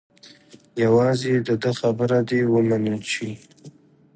یوازې 0.83 1.33
د 1.47 1.49
ده 1.61 1.71
خبره 1.79 2.17
دې 2.29 2.39
ومنل 2.53 3.01
شي. 3.13 3.31